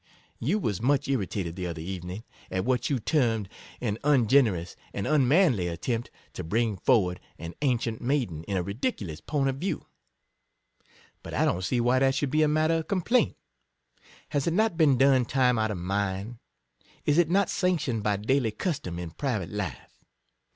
[0.39, 3.47] You was much irritated the other evening, at what you termed
[3.79, 8.63] an ungenerous and \uj 57 manly attempt to bring forward an ancient maiden in a
[8.63, 9.85] ridiculous point of view.
[11.21, 13.37] But I don't see why that should be made a matter of complaint.
[14.29, 16.39] Has it not been done time out of mind?
[17.05, 20.03] Is it not sanctioned by daily custom in private life?